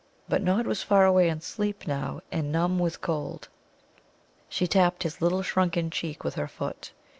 [0.27, 3.49] But Nod was far away in sleep now, and numb with cold.
[4.49, 6.91] She tapped his little shrunken cheek with her foot.